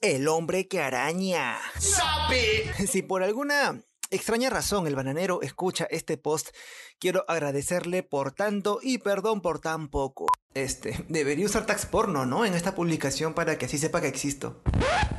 el 0.00 0.28
hombre 0.28 0.68
que 0.68 0.80
araña. 0.80 1.58
¡Sape! 1.78 2.72
Si 2.88 3.02
por 3.02 3.22
alguna 3.22 3.82
extraña 4.10 4.50
razón 4.50 4.86
el 4.86 4.94
bananero 4.94 5.42
escucha 5.42 5.86
este 5.90 6.16
post, 6.16 6.50
quiero 6.98 7.24
agradecerle 7.28 8.02
por 8.02 8.32
tanto 8.32 8.78
y 8.82 8.98
perdón 8.98 9.40
por 9.40 9.60
tan 9.60 9.88
poco. 9.88 10.26
Este, 10.54 11.04
debería 11.08 11.46
usar 11.46 11.66
tax 11.66 11.86
porno, 11.86 12.26
¿no? 12.26 12.44
En 12.44 12.54
esta 12.54 12.74
publicación 12.74 13.34
para 13.34 13.58
que 13.58 13.66
así 13.66 13.78
sepa 13.78 14.00
que 14.00 14.08
existo. 14.08 14.62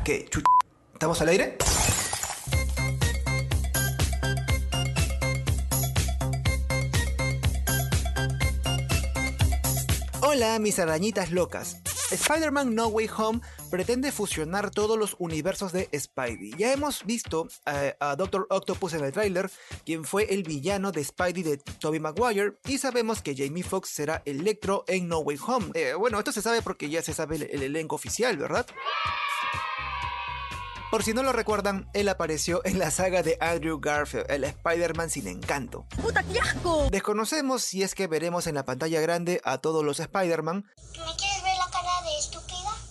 ¿Qué? 0.05 0.29
¿Estamos 0.93 1.21
al 1.21 1.29
aire? 1.29 1.57
Hola, 10.21 10.59
mis 10.59 10.79
arañitas 10.79 11.31
locas. 11.31 11.81
Spider-Man 12.11 12.73
No 12.73 12.87
Way 12.87 13.09
Home 13.17 13.41
pretende 13.69 14.11
fusionar 14.11 14.71
todos 14.71 14.97
los 14.97 15.15
universos 15.19 15.71
de 15.71 15.89
Spidey. 15.97 16.51
Ya 16.57 16.73
hemos 16.73 17.05
visto 17.05 17.47
eh, 17.65 17.95
a 17.99 18.15
Doctor 18.15 18.47
Octopus 18.49 18.93
en 18.93 19.03
el 19.03 19.11
tráiler, 19.11 19.51
quien 19.85 20.03
fue 20.05 20.33
el 20.33 20.43
villano 20.43 20.91
de 20.91 21.03
Spidey 21.03 21.43
de 21.43 21.57
Tobey 21.57 21.99
Maguire, 21.99 22.53
y 22.65 22.77
sabemos 22.77 23.21
que 23.21 23.35
Jamie 23.35 23.63
Foxx 23.63 23.89
será 23.89 24.23
Electro 24.25 24.83
en 24.87 25.07
No 25.07 25.19
Way 25.19 25.39
Home. 25.45 25.71
Eh, 25.73 25.93
bueno, 25.93 26.17
esto 26.19 26.31
se 26.31 26.41
sabe 26.41 26.61
porque 26.61 26.89
ya 26.89 27.01
se 27.01 27.13
sabe 27.13 27.35
el, 27.35 27.43
el 27.43 27.63
elenco 27.63 27.95
oficial, 27.95 28.37
¿verdad? 28.37 28.65
Por 30.91 31.03
si 31.03 31.13
no 31.13 31.21
lo 31.21 31.31
recuerdan, 31.31 31.87
él 31.93 32.09
apareció 32.09 32.65
en 32.65 32.79
la 32.79 32.89
saga 32.89 33.21
de 33.21 33.37
Andrew 33.39 33.79
Garfield, 33.79 34.25
el 34.27 34.43
Spider-Man 34.43 35.11
sin 35.11 35.27
encanto. 35.27 35.85
¡Puta, 36.01 36.23
qué 36.23 36.39
asco! 36.39 36.87
Desconocemos 36.89 37.61
si 37.61 37.83
es 37.83 37.93
que 37.93 38.07
veremos 38.07 38.47
en 38.47 38.55
la 38.55 38.65
pantalla 38.65 38.99
grande 38.99 39.39
a 39.43 39.59
todos 39.59 39.85
los 39.85 39.99
Spider-Man, 39.99 40.65
¿Me 40.97 41.03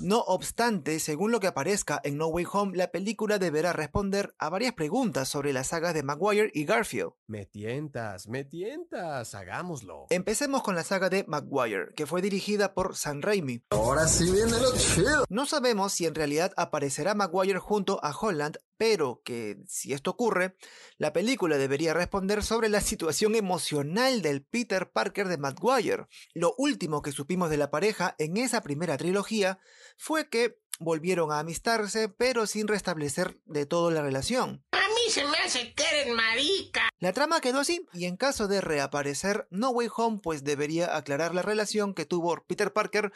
No 0.01 0.21
obstante, 0.21 1.01
según 1.01 1.33
lo 1.33 1.41
que 1.41 1.49
aparezca 1.49 2.01
en 2.05 2.19
No 2.19 2.29
Way 2.29 2.47
Home, 2.53 2.77
la 2.77 2.93
película 2.93 3.41
deberá 3.41 3.73
responder 3.73 4.33
a 4.39 4.49
varias 4.49 4.75
preguntas 4.75 5.29
sobre 5.29 5.53
las 5.53 5.69
sagas 5.69 5.93
de 5.93 6.05
Maguire 6.05 6.53
y 6.55 6.65
Garfield. 6.65 7.15
Me 7.27 7.47
tientas, 7.47 8.29
me 8.29 8.45
tientas, 8.45 9.35
hagámoslo. 9.35 10.07
Empecemos 10.11 10.63
con 10.63 10.77
la 10.77 10.85
saga 10.85 11.09
de 11.09 11.25
Maguire, 11.27 11.93
que 11.97 12.07
fue 12.07 12.23
dirigida 12.23 12.75
por 12.75 12.95
Sam 12.95 13.23
Raimi. 13.23 13.65
Ahora 13.71 14.07
sí 14.07 14.31
viene 14.31 14.53
lo 14.61 14.73
chido. 14.77 15.25
No 15.29 15.47
sabemos 15.47 15.93
si 15.93 16.07
en 16.07 16.15
realidad 16.15 16.53
aparecerá 16.57 17.15
Maguire 17.15 17.59
junto 17.59 17.99
a 18.05 18.17
Holland, 18.17 18.59
pero 18.79 19.21
que 19.25 19.59
si 19.67 19.93
esto 19.93 20.11
ocurre, 20.13 20.57
la 20.97 21.13
película 21.13 21.59
debería 21.59 21.93
responder 21.93 22.43
sobre 22.43 22.69
la 22.69 22.81
situación 22.81 23.35
emocional 23.35 24.23
del 24.23 24.45
Peter 24.45 24.91
Parker 24.91 25.29
de 25.29 25.37
Maguire. 25.37 26.07
Lo 26.33 26.55
último 26.57 27.03
que 27.03 27.13
supimos 27.13 27.51
de 27.51 27.59
la 27.59 27.71
pareja 27.71 28.15
en 28.19 28.39
esa 28.39 28.63
primera 28.63 28.97
trilogía 28.97 29.59
fue 29.99 30.31
que 30.31 30.59
volvieron 30.79 31.33
a 31.33 31.41
amistarse, 31.41 32.09
pero 32.09 32.47
sin 32.47 32.69
restablecer 32.69 33.41
de 33.45 33.67
todo 33.67 33.91
la 33.91 34.03
relación. 34.03 34.65
A 34.73 34.89
mí 34.89 35.11
se 35.11 35.25
me 35.25 35.37
hace 35.39 35.75
que 35.75 35.83
eres 35.83 36.15
marica. 36.15 36.89
La 37.01 37.13
trama 37.13 37.41
quedó 37.41 37.61
así, 37.61 37.87
y 37.93 38.05
en 38.05 38.17
caso 38.17 38.49
de 38.49 38.61
reaparecer 38.61 39.47
No 39.51 39.71
Way 39.71 39.89
Home, 39.97 40.21
pues 40.23 40.45
debería 40.45 40.97
aclarar 40.97 41.35
la 41.35 41.43
relación 41.43 41.95
que 41.95 42.07
tuvo 42.07 42.45
Peter 42.47 42.73
Parker 42.73 43.13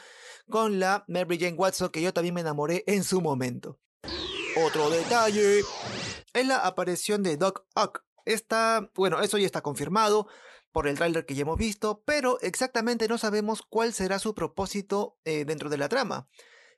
con 0.49 0.81
la 0.81 1.05
Mary 1.09 1.39
Jane 1.39 1.55
Watson, 1.55 1.91
que 1.91 2.03
yo 2.03 2.13
también 2.13 2.35
me 2.35 2.41
enamoré 2.41 2.85
en 2.87 3.05
su 3.05 3.21
momento. 3.21 3.79
Otro 4.55 4.91
detalle 4.91 5.61
es 6.35 6.47
la 6.47 6.59
aparición 6.59 7.23
de 7.23 7.39
Doc 7.39 7.65
Ock. 7.75 8.05
Está, 8.27 8.91
bueno, 8.95 9.23
eso 9.23 9.39
ya 9.39 9.47
está 9.47 9.63
confirmado 9.63 10.29
por 10.73 10.87
el 10.87 10.97
tráiler 10.97 11.25
que 11.25 11.35
ya 11.35 11.43
hemos 11.43 11.57
visto, 11.57 12.03
pero 12.05 12.39
exactamente 12.43 13.09
no 13.09 13.17
sabemos 13.17 13.63
cuál 13.63 13.95
será 13.95 14.19
su 14.19 14.35
propósito 14.35 15.17
eh, 15.25 15.47
dentro 15.47 15.71
de 15.71 15.79
la 15.79 15.89
trama. 15.89 16.29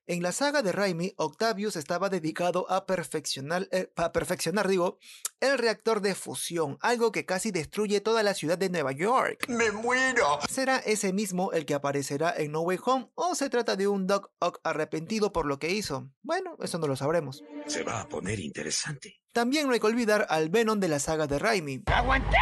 En 0.07 0.23
la 0.23 0.33
saga 0.33 0.61
de 0.61 0.71
Raimi, 0.71 1.15
Octavius 1.17 1.77
estaba 1.77 2.11
dedicado 2.11 2.71
a 2.71 2.85
perfeccionar, 2.85 3.69
eh, 3.71 3.91
a 3.97 4.13
perfeccionar 4.13 4.69
digo, 4.69 4.99
el 5.41 5.57
reactor 5.57 6.03
de 6.03 6.15
fusión, 6.15 6.77
algo 6.83 7.11
que 7.11 7.25
casi 7.25 7.51
destruye 7.51 8.03
toda 8.03 8.23
la 8.23 8.35
ciudad 8.35 8.59
de 8.59 8.69
Nueva 8.69 8.93
York. 8.93 9.47
¡Me 9.49 9.71
muero! 9.71 10.41
¿Será 10.51 10.77
ese 10.77 11.15
mismo 11.15 11.53
el 11.53 11.65
que 11.65 11.73
aparecerá 11.73 12.35
en 12.37 12.53
No 12.53 12.61
Way 12.61 12.81
Home 12.85 13.11
o 13.15 13.35
se 13.35 13.49
trata 13.49 13.77
de 13.77 13.89
un 13.89 14.07
Doc 14.07 14.31
Ock 14.41 14.61
arrepentido 14.63 15.33
por 15.33 15.47
lo 15.47 15.59
que 15.59 15.71
hizo? 15.71 16.11
Bueno, 16.23 16.59
eso 16.63 16.79
no 16.79 16.87
lo 16.87 16.97
sabremos. 16.97 17.43
Se 17.67 17.83
va 17.83 18.03
a 18.03 18.09
poner 18.09 18.41
interesante. 18.41 19.23
También 19.33 19.67
no 19.67 19.73
hay 19.73 19.81
que 19.81 19.87
olvidar 19.87 20.27
al 20.29 20.51
Venom 20.51 20.81
de 20.81 20.89
la 20.89 20.99
saga 20.99 21.27
de 21.27 21.39
Raimi. 21.39 21.83
¡Aguanté! 21.87 22.37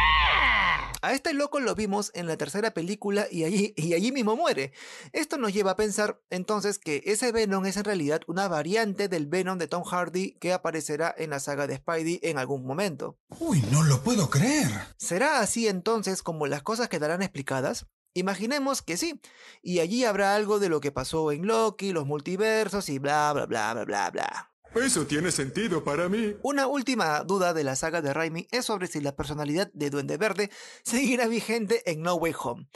A 1.03 1.11
este 1.11 1.33
loco 1.33 1.59
lo 1.59 1.75
vimos 1.75 2.11
en 2.15 2.27
la 2.27 2.37
tercera 2.37 2.73
película 2.73 3.27
y 3.29 3.43
allí, 3.43 3.73
y 3.75 3.93
allí 3.93 4.13
mismo 4.13 4.37
muere. 4.37 4.71
Esto 5.11 5.37
nos 5.37 5.51
lleva 5.51 5.71
a 5.71 5.75
pensar 5.75 6.21
entonces 6.29 6.79
que 6.79 7.03
ese 7.05 7.33
Venom 7.33 7.65
es 7.65 7.75
en 7.75 7.83
realidad 7.83 8.21
una 8.25 8.47
variante 8.47 9.09
del 9.09 9.27
Venom 9.27 9.57
de 9.57 9.67
Tom 9.67 9.83
Hardy 9.83 10.37
que 10.39 10.53
aparecerá 10.53 11.13
en 11.17 11.31
la 11.31 11.41
saga 11.41 11.67
de 11.67 11.75
Spidey 11.75 12.21
en 12.23 12.37
algún 12.37 12.65
momento. 12.65 13.17
Uy, 13.37 13.61
no 13.69 13.83
lo 13.83 14.01
puedo 14.01 14.29
creer. 14.29 14.69
¿Será 14.95 15.41
así 15.41 15.67
entonces 15.67 16.23
como 16.23 16.47
las 16.47 16.63
cosas 16.63 16.87
quedarán 16.87 17.21
explicadas? 17.21 17.85
Imaginemos 18.13 18.81
que 18.81 18.95
sí, 18.95 19.19
y 19.61 19.79
allí 19.79 20.05
habrá 20.05 20.35
algo 20.35 20.59
de 20.59 20.69
lo 20.69 20.79
que 20.79 20.93
pasó 20.93 21.33
en 21.33 21.47
Loki, 21.47 21.91
los 21.91 22.05
multiversos 22.05 22.87
y 22.87 22.99
bla 22.99 23.33
bla 23.33 23.45
bla 23.45 23.73
bla 23.73 23.83
bla 23.83 24.09
bla. 24.09 24.52
Eso 24.75 25.05
tiene 25.05 25.31
sentido 25.31 25.83
para 25.83 26.09
mí. 26.09 26.35
Una 26.41 26.67
última 26.67 27.23
duda 27.23 27.53
de 27.53 27.63
la 27.63 27.75
saga 27.75 28.01
de 28.01 28.11
Raimi 28.11 28.47
es 28.51 28.65
sobre 28.65 28.87
si 28.87 29.01
la 29.01 29.15
personalidad 29.15 29.69
de 29.73 29.89
Duende 29.91 30.17
Verde 30.17 30.49
seguirá 30.83 31.27
vigente 31.27 31.89
en 31.89 32.01
No 32.01 32.15
Way 32.15 32.33
Home. 32.43 32.67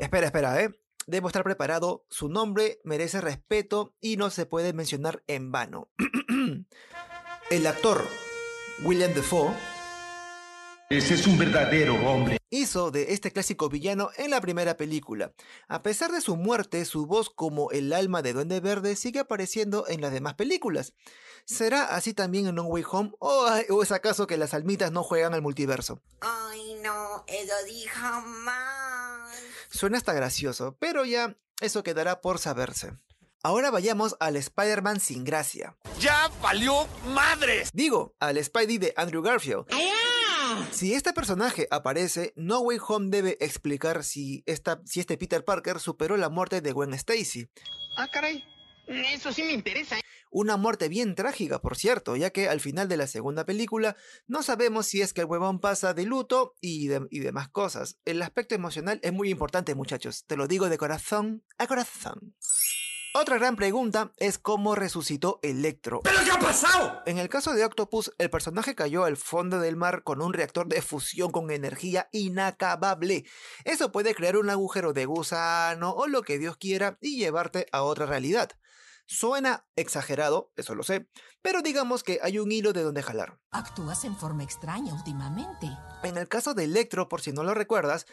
Espera, 0.00 0.26
espera, 0.26 0.60
¿eh? 0.60 0.70
Debo 1.06 1.28
estar 1.28 1.44
preparado, 1.44 2.04
su 2.10 2.28
nombre 2.28 2.80
merece 2.84 3.20
respeto 3.20 3.94
y 4.00 4.16
no 4.16 4.30
se 4.30 4.44
puede 4.44 4.72
mencionar 4.72 5.22
en 5.26 5.52
vano. 5.52 5.88
El 7.50 7.66
actor 7.66 8.04
William 8.82 9.14
Defoe 9.14 9.54
Ese 10.90 11.14
es 11.14 11.26
un 11.26 11.36
verdadero 11.36 11.94
hombre. 12.08 12.38
hizo 12.48 12.90
de 12.90 13.12
este 13.12 13.30
clásico 13.30 13.68
villano 13.68 14.08
en 14.16 14.30
la 14.30 14.40
primera 14.40 14.78
película. 14.78 15.32
A 15.68 15.82
pesar 15.82 16.10
de 16.12 16.22
su 16.22 16.34
muerte, 16.34 16.82
su 16.86 17.04
voz 17.04 17.28
como 17.28 17.70
el 17.72 17.92
alma 17.92 18.22
de 18.22 18.32
Duende 18.32 18.60
Verde 18.60 18.96
sigue 18.96 19.20
apareciendo 19.20 19.84
en 19.86 20.00
las 20.00 20.12
demás 20.12 20.32
películas. 20.34 20.94
¿Será 21.44 21.94
así 21.94 22.14
también 22.14 22.46
en 22.46 22.54
No 22.54 22.62
Way 22.64 22.84
Home 22.90 23.12
o, 23.18 23.46
o 23.68 23.82
es 23.82 23.92
acaso 23.92 24.26
que 24.26 24.38
las 24.38 24.54
almitas 24.54 24.90
no 24.90 25.02
juegan 25.02 25.34
al 25.34 25.42
multiverso? 25.42 26.00
Ay, 26.22 26.76
no, 26.82 27.22
eso 27.26 27.54
dijo 27.66 28.20
mal. 28.44 29.28
Suena 29.70 29.98
hasta 29.98 30.14
gracioso, 30.14 30.74
pero 30.78 31.04
ya 31.04 31.36
eso 31.60 31.82
quedará 31.82 32.22
por 32.22 32.38
saberse. 32.38 32.92
Ahora 33.42 33.70
vayamos 33.70 34.16
al 34.20 34.36
Spider-Man 34.36 35.00
sin 35.00 35.24
gracia. 35.24 35.76
¡Ya 36.00 36.30
valió 36.42 36.88
madres! 37.08 37.68
Digo, 37.74 38.14
al 38.20 38.42
Spidey 38.42 38.78
de 38.78 38.94
Andrew 38.96 39.22
Garfield. 39.22 39.66
Si 40.72 40.94
este 40.94 41.12
personaje 41.12 41.66
aparece, 41.70 42.32
No 42.36 42.60
Way 42.60 42.78
Home 42.88 43.08
debe 43.10 43.36
explicar 43.40 44.04
si, 44.04 44.42
esta, 44.46 44.80
si 44.84 45.00
este 45.00 45.16
Peter 45.18 45.44
Parker 45.44 45.80
superó 45.80 46.16
la 46.16 46.28
muerte 46.28 46.60
de 46.60 46.72
Gwen 46.72 46.94
Stacy. 46.94 47.48
Ah, 47.96 48.08
caray. 48.12 48.44
Eso 48.86 49.32
sí 49.32 49.42
me 49.42 49.52
interesa. 49.52 49.96
Una 50.30 50.56
muerte 50.56 50.88
bien 50.88 51.14
trágica, 51.14 51.60
por 51.60 51.76
cierto, 51.76 52.16
ya 52.16 52.30
que 52.30 52.48
al 52.48 52.60
final 52.60 52.88
de 52.88 52.96
la 52.98 53.06
segunda 53.06 53.44
película 53.46 53.96
no 54.26 54.42
sabemos 54.42 54.86
si 54.86 55.00
es 55.02 55.12
que 55.14 55.22
el 55.22 55.26
huevón 55.26 55.58
pasa 55.58 55.94
de 55.94 56.04
luto 56.04 56.54
y, 56.60 56.88
de- 56.88 57.06
y 57.10 57.20
demás 57.20 57.48
cosas. 57.48 57.98
El 58.04 58.20
aspecto 58.22 58.54
emocional 58.54 59.00
es 59.02 59.12
muy 59.12 59.30
importante, 59.30 59.74
muchachos. 59.74 60.24
Te 60.26 60.36
lo 60.36 60.46
digo 60.46 60.68
de 60.68 60.78
corazón 60.78 61.44
a 61.58 61.66
corazón. 61.66 62.34
Otra 63.14 63.38
gran 63.38 63.56
pregunta 63.56 64.12
es 64.18 64.38
cómo 64.38 64.74
resucitó 64.74 65.40
Electro. 65.42 66.02
¿Pero 66.04 66.18
qué 66.24 66.30
ha 66.30 66.38
pasado? 66.38 67.02
En 67.06 67.16
el 67.16 67.30
caso 67.30 67.54
de 67.54 67.64
Octopus, 67.64 68.12
el 68.18 68.28
personaje 68.28 68.74
cayó 68.74 69.04
al 69.04 69.16
fondo 69.16 69.60
del 69.60 69.76
mar 69.76 70.02
con 70.02 70.20
un 70.20 70.34
reactor 70.34 70.68
de 70.68 70.82
fusión 70.82 71.30
con 71.30 71.50
energía 71.50 72.08
inacabable. 72.12 73.24
Eso 73.64 73.92
puede 73.92 74.14
crear 74.14 74.36
un 74.36 74.50
agujero 74.50 74.92
de 74.92 75.06
gusano 75.06 75.92
o 75.92 76.06
lo 76.06 76.22
que 76.22 76.38
Dios 76.38 76.58
quiera 76.58 76.98
y 77.00 77.16
llevarte 77.16 77.66
a 77.72 77.82
otra 77.82 78.04
realidad. 78.04 78.50
Suena 79.06 79.66
exagerado, 79.74 80.52
eso 80.56 80.74
lo 80.74 80.82
sé, 80.82 81.08
pero 81.40 81.62
digamos 81.62 82.02
que 82.02 82.18
hay 82.22 82.38
un 82.38 82.52
hilo 82.52 82.74
de 82.74 82.82
donde 82.82 83.02
jalar. 83.02 83.40
Actúas 83.50 84.04
en 84.04 84.14
forma 84.14 84.42
extraña 84.42 84.92
últimamente. 84.92 85.66
En 86.02 86.18
el 86.18 86.28
caso 86.28 86.52
de 86.52 86.64
Electro, 86.64 87.08
por 87.08 87.22
si 87.22 87.32
no 87.32 87.42
lo 87.42 87.54
recuerdas, 87.54 88.04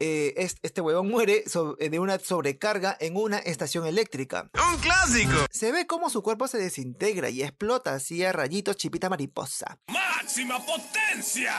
eh, 0.00 0.34
es- 0.36 0.56
este 0.62 0.80
huevón 0.80 1.08
muere 1.08 1.44
so- 1.48 1.76
eh, 1.80 1.90
de 1.90 1.98
una 1.98 2.18
sobrecarga 2.18 2.96
en 3.00 3.16
una 3.16 3.38
estación 3.38 3.86
eléctrica. 3.86 4.50
¡Un 4.72 4.78
clásico! 4.80 5.32
Se 5.50 5.72
ve 5.72 5.86
cómo 5.86 6.10
su 6.10 6.22
cuerpo 6.22 6.46
se 6.48 6.58
desintegra 6.58 7.30
y 7.30 7.42
explota 7.42 7.94
así 7.94 8.24
a 8.24 8.32
rayitos 8.32 8.76
chipita 8.76 9.08
mariposa. 9.08 9.78
¡Máxima 9.88 10.58
potencia! 10.64 11.52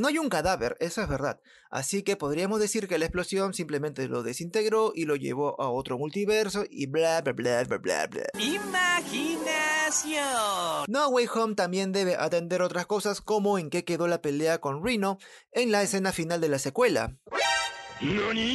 No 0.00 0.08
hay 0.08 0.18
un 0.18 0.28
cadáver, 0.28 0.76
eso 0.80 1.02
es 1.02 1.08
verdad. 1.08 1.40
Así 1.70 2.02
que 2.02 2.16
podríamos 2.16 2.60
decir 2.60 2.86
que 2.86 2.98
la 2.98 3.06
explosión 3.06 3.54
simplemente 3.54 4.06
lo 4.06 4.22
desintegró 4.22 4.92
y 4.94 5.06
lo 5.06 5.16
llevó 5.16 5.58
a 5.60 5.70
otro 5.70 5.96
multiverso 5.98 6.64
y 6.68 6.86
bla 6.86 7.20
bla 7.22 7.32
bla 7.32 7.64
bla 7.64 7.78
bla 7.78 8.06
bla. 8.08 8.22
Imaginación. 8.38 10.22
No 10.88 11.08
Way 11.08 11.28
Home 11.34 11.54
también 11.54 11.92
debe 11.92 12.16
atender 12.16 12.62
otras 12.62 12.86
cosas 12.86 13.20
como 13.20 13.58
en 13.58 13.70
qué 13.70 13.84
quedó 13.84 14.06
la 14.06 14.20
pelea 14.20 14.58
con 14.60 14.84
Reno 14.84 15.18
en 15.52 15.72
la 15.72 15.82
escena 15.82 16.12
final 16.12 16.40
de 16.40 16.48
la 16.48 16.58
secuela. 16.58 17.16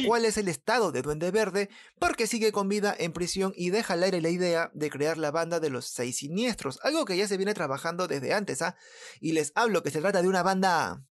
Cuál 0.06 0.24
es 0.24 0.36
el 0.36 0.48
estado 0.48 0.92
de 0.92 1.02
Duende 1.02 1.30
Verde, 1.30 1.68
porque 1.98 2.26
sigue 2.26 2.52
con 2.52 2.68
vida 2.68 2.94
en 2.98 3.12
prisión 3.12 3.52
y 3.56 3.70
deja 3.70 3.94
al 3.94 4.02
aire 4.02 4.20
la 4.20 4.30
idea 4.30 4.70
de 4.74 4.90
crear 4.90 5.18
la 5.18 5.30
banda 5.30 5.60
de 5.60 5.70
los 5.70 5.86
seis 5.86 6.18
siniestros, 6.18 6.78
algo 6.82 7.04
que 7.04 7.16
ya 7.16 7.28
se 7.28 7.36
viene 7.36 7.54
trabajando 7.54 8.08
desde 8.08 8.34
antes, 8.34 8.62
¿ah? 8.62 8.76
Y 9.20 9.32
les 9.32 9.52
hablo 9.54 9.82
que 9.82 9.90
se 9.90 10.00
trata 10.00 10.22
de 10.22 10.28
una 10.28 10.42
banda... 10.42 11.02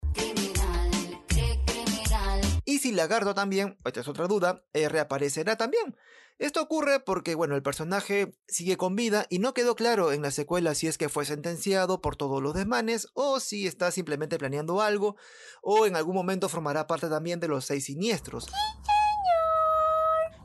Y 2.65 2.79
si 2.79 2.91
Lagardo 2.91 3.33
también, 3.33 3.77
esta 3.85 4.01
es 4.01 4.07
otra 4.09 4.27
duda, 4.27 4.65
eh, 4.73 4.89
reaparecerá 4.89 5.55
también. 5.55 5.95
Esto 6.39 6.61
ocurre 6.61 6.99
porque, 6.99 7.33
bueno, 7.33 7.55
el 7.55 7.63
personaje 7.63 8.37
sigue 8.47 8.77
con 8.77 8.95
vida 8.95 9.25
y 9.29 9.39
no 9.39 9.55
quedó 9.55 9.75
claro 9.75 10.11
en 10.11 10.21
la 10.21 10.29
secuela 10.29 10.75
si 10.75 10.85
es 10.85 10.99
que 10.99 11.09
fue 11.09 11.25
sentenciado 11.25 11.99
por 11.99 12.15
todos 12.15 12.43
los 12.43 12.53
desmanes 12.53 13.07
o 13.13 13.39
si 13.39 13.65
está 13.65 13.89
simplemente 13.89 14.37
planeando 14.37 14.81
algo 14.81 15.15
o 15.63 15.87
en 15.87 15.95
algún 15.95 16.13
momento 16.13 16.47
formará 16.47 16.85
parte 16.85 17.09
también 17.09 17.39
de 17.39 17.47
los 17.47 17.65
seis 17.65 17.85
siniestros. 17.85 18.45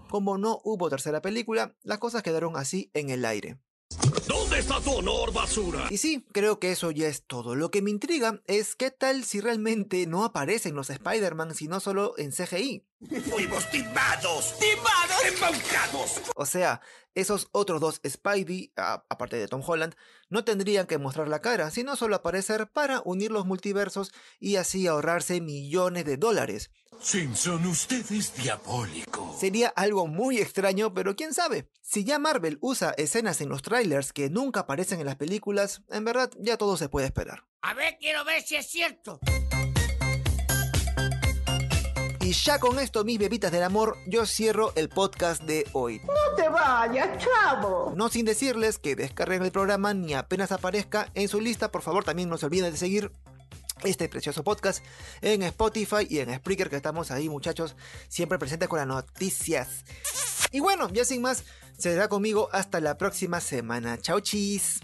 Como 0.09 0.39
no 0.39 0.61
hubo 0.65 0.89
tercera 0.89 1.21
película, 1.21 1.77
las 1.83 1.99
cosas 1.99 2.23
quedaron 2.23 2.57
así 2.57 2.91
en 2.95 3.11
el 3.11 3.25
aire. 3.27 3.59
¿Dónde 4.27 4.59
está 4.59 4.81
tu 4.81 4.91
honor, 4.93 5.33
basura? 5.33 5.87
Y 5.91 5.99
sí, 5.99 6.25
creo 6.33 6.59
que 6.59 6.73
eso 6.73 6.91
ya 6.91 7.09
es 7.09 7.25
todo. 7.27 7.55
Lo 7.55 7.71
que 7.71 7.83
me 7.83 7.91
intriga 7.91 8.41
es 8.47 8.75
qué 8.75 8.91
tal 8.91 9.25
si 9.25 9.41
realmente 9.41 10.07
no 10.07 10.25
aparecen 10.25 10.75
los 10.75 10.91
Spider-Man, 10.91 11.55
sino 11.55 11.81
solo 11.81 12.15
en 12.19 12.33
CGI. 12.33 12.85
Fuimos 13.31 13.71
timados. 13.71 14.55
¿Timados? 14.59 15.25
Embaucados. 15.27 16.21
O 16.37 16.47
sea, 16.47 16.81
esos 17.15 17.49
otros 17.53 17.81
dos 17.81 18.01
Spidey, 18.07 18.73
a- 18.77 19.05
aparte 19.09 19.37
de 19.37 19.49
Tom 19.49 19.63
Holland, 19.67 19.95
no 20.29 20.45
tendrían 20.45 20.87
que 20.87 20.99
mostrar 20.99 21.29
la 21.29 21.41
cara, 21.41 21.71
sino 21.71 21.97
solo 21.97 22.17
aparecer 22.17 22.69
para 22.71 23.03
unir 23.05 23.31
los 23.31 23.47
multiversos 23.47 24.13
y 24.41 24.57
así 24.57 24.87
ahorrarse 24.87 25.41
millones 25.41 26.05
de 26.05 26.17
dólares. 26.17 26.71
Simpson, 27.03 27.67
usted 27.67 28.05
es 28.13 28.33
diabólico. 28.37 29.37
Sería 29.39 29.69
algo 29.69 30.07
muy 30.07 30.39
extraño, 30.39 30.95
pero 30.95 31.17
quién 31.17 31.35
sabe. 31.35 31.69
Si 31.81 32.05
ya 32.05 32.21
Marvel 32.21 32.59
usa 32.61 32.95
escenas 32.97 33.41
en 33.41 33.49
los 33.49 33.63
trailers 33.63 34.13
que 34.13 34.31
nunca 34.31 34.61
aparecen 34.61 35.01
en 35.01 35.07
las 35.07 35.17
películas, 35.17 35.83
en 35.91 36.05
verdad 36.05 36.31
ya 36.39 36.57
todo 36.57 36.77
se 36.77 36.89
puede 36.89 37.07
esperar. 37.07 37.45
A 37.63 37.75
ver, 37.75 37.97
quiero 37.99 38.25
ver 38.25 38.43
si 38.43 38.55
es 38.55 38.69
cierto. 38.69 39.19
Y 42.21 42.35
ya 42.35 42.61
con 42.61 42.79
esto, 42.79 43.05
mis 43.05 43.19
bebitas 43.19 43.51
del 43.51 43.65
amor, 43.65 43.97
yo 44.07 44.25
cierro 44.25 44.73
el 44.77 44.89
podcast 44.89 45.43
de 45.43 45.67
hoy. 45.73 46.01
No 46.07 46.37
te 46.37 46.49
vayas, 46.49 47.19
chavo. 47.19 47.93
No 47.97 48.11
sin 48.11 48.25
decirles 48.25 48.79
que 48.79 48.95
descarguen 48.95 49.43
el 49.43 49.51
programa 49.51 49.93
ni 49.93 50.15
apenas 50.15 50.53
aparezca 50.53 51.11
en 51.15 51.29
su 51.29 51.41
lista. 51.41 51.73
Por 51.73 51.83
favor, 51.83 52.05
también 52.05 52.29
no 52.29 52.39
se 52.39 52.47
olviden 52.47 52.71
de 52.71 52.79
seguir 52.79 53.11
este 53.85 54.09
precioso 54.09 54.43
podcast 54.45 54.85
en 55.21 55.43
Spotify 55.43 56.07
y 56.09 56.19
en 56.19 56.35
Spreaker, 56.35 56.71
que 56.71 56.77
estamos 56.77 57.11
ahí, 57.11 57.29
muchachos, 57.29 57.77
siempre 58.09 58.39
presentes 58.39 58.69
con 58.69 58.79
las 58.79 58.87
noticias. 58.87 59.85
Y 60.51 60.61
bueno, 60.61 60.89
ya 60.91 61.05
sin 61.05 61.23
más, 61.23 61.45
será 61.79 62.09
conmigo 62.09 62.49
hasta 62.53 62.81
la 62.81 62.99
próxima 62.99 63.41
semana. 63.41 63.99
Chao, 63.99 64.21
chis. 64.21 64.81